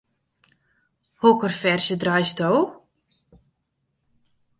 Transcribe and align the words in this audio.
Hokker 1.23 1.53
ferzje 1.57 1.97
draaisto? 2.03 2.49